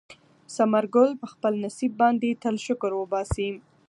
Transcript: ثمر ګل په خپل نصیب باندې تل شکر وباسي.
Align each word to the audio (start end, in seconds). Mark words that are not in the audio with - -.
ثمر 0.55 0.83
ګل 0.95 1.11
په 1.21 1.27
خپل 1.33 1.53
نصیب 1.63 1.91
باندې 2.01 2.39
تل 2.43 2.55
شکر 2.65 2.91
وباسي. 2.95 3.49